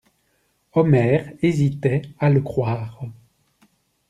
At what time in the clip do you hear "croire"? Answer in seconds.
2.41-3.03